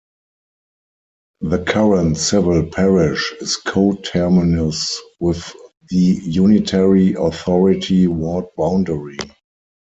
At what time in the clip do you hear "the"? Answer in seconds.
1.41-1.59, 5.89-6.19